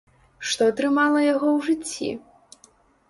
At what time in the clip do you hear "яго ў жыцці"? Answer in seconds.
1.25-2.11